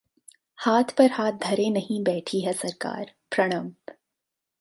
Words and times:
हाथ 0.59 0.93
पर 0.97 1.11
हाथ 1.11 1.31
धरे 1.31 1.69
नहीं 1.69 2.03
बैठी 2.03 2.41
है 2.41 2.53
सरकार: 2.53 3.11
प्रणब 3.31 3.75